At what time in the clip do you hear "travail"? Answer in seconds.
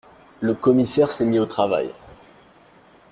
1.45-1.91